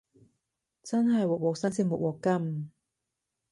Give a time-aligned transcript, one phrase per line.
[0.83, 2.71] 真係鑊鑊新鮮鑊鑊甘